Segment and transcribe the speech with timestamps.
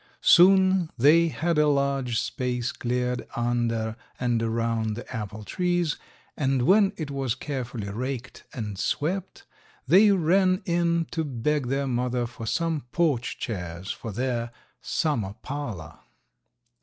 [0.23, 5.97] Soon they had a large space cleared under and around the apple trees,
[6.35, 9.45] and when it was carefully raked and swept
[9.87, 14.49] they ran in to beg their mother for some porch chairs for their
[14.81, 15.99] "summer parlor."